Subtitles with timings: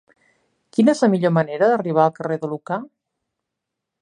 [0.77, 2.81] Quina és la millor manera d'arribar al carrer de Lucà?